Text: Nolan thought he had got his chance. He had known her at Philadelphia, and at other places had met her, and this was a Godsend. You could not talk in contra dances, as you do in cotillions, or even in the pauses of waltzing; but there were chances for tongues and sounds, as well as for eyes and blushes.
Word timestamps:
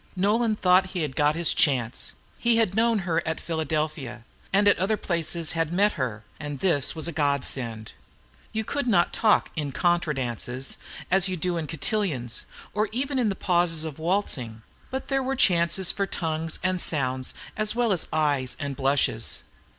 Nolan 0.15 0.55
thought 0.55 0.87
he 0.97 1.03
had 1.03 1.15
got 1.15 1.35
his 1.35 1.53
chance. 1.53 2.13
He 2.39 2.57
had 2.57 2.73
known 2.73 2.97
her 3.05 3.21
at 3.23 3.39
Philadelphia, 3.39 4.23
and 4.51 4.67
at 4.67 4.79
other 4.79 4.97
places 4.97 5.51
had 5.51 5.71
met 5.71 5.91
her, 5.91 6.23
and 6.39 6.57
this 6.57 6.95
was 6.95 7.07
a 7.07 7.11
Godsend. 7.11 7.91
You 8.51 8.63
could 8.63 8.87
not 8.87 9.13
talk 9.13 9.51
in 9.55 9.71
contra 9.71 10.15
dances, 10.15 10.77
as 11.11 11.27
you 11.29 11.37
do 11.37 11.55
in 11.55 11.67
cotillions, 11.67 12.47
or 12.73 12.89
even 12.91 13.19
in 13.19 13.29
the 13.29 13.35
pauses 13.35 13.83
of 13.83 13.99
waltzing; 13.99 14.63
but 14.89 15.07
there 15.07 15.21
were 15.21 15.35
chances 15.35 15.91
for 15.91 16.07
tongues 16.07 16.57
and 16.63 16.81
sounds, 16.81 17.35
as 17.55 17.75
well 17.75 17.93
as 17.93 18.05
for 18.05 18.15
eyes 18.15 18.57
and 18.59 18.75
blushes. 18.75 19.43